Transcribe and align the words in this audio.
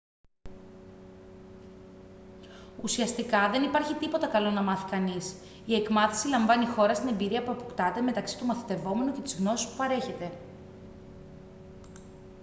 ουσιαστικά 2.81 3.49
δεν 3.49 3.63
υπάρχει 3.63 3.93
τίποτα 3.93 4.27
καλό 4.27 4.49
να 4.51 4.61
μάθει 4.61 4.89
κανείς 4.89 5.35
η 5.65 5.75
εκμάθηση 5.75 6.27
λαμβάνει 6.27 6.65
χώρα 6.65 6.95
στην 6.95 7.07
εμπειρία 7.09 7.43
που 7.43 7.51
αποκτάται 7.51 8.01
μεταξύ 8.01 8.37
του 8.37 8.45
μαθητευόμενου 8.45 9.11
και 9.13 9.21
της 9.21 9.35
γνώσης 9.35 9.67
που 9.69 9.77
παρέχεται 9.77 10.31